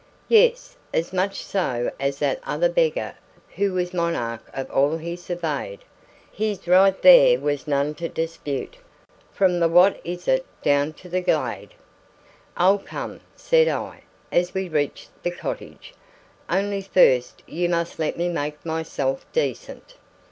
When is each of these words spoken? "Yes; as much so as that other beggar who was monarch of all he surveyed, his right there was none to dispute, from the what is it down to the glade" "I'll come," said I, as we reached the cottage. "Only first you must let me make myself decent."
"Yes; 0.29 0.77
as 0.91 1.13
much 1.13 1.45
so 1.45 1.91
as 1.99 2.17
that 2.17 2.39
other 2.43 2.69
beggar 2.69 3.13
who 3.55 3.71
was 3.73 3.93
monarch 3.93 4.41
of 4.51 4.67
all 4.71 4.97
he 4.97 5.15
surveyed, 5.15 5.81
his 6.31 6.67
right 6.67 6.99
there 7.03 7.39
was 7.39 7.67
none 7.67 7.93
to 7.93 8.09
dispute, 8.09 8.77
from 9.31 9.59
the 9.59 9.69
what 9.69 10.01
is 10.03 10.27
it 10.27 10.43
down 10.63 10.93
to 10.93 11.07
the 11.07 11.21
glade" 11.21 11.75
"I'll 12.57 12.79
come," 12.79 13.19
said 13.35 13.67
I, 13.67 14.01
as 14.31 14.55
we 14.55 14.67
reached 14.67 15.11
the 15.21 15.29
cottage. 15.29 15.93
"Only 16.49 16.81
first 16.81 17.43
you 17.45 17.69
must 17.69 17.99
let 17.99 18.17
me 18.17 18.27
make 18.27 18.65
myself 18.65 19.23
decent." 19.31 19.93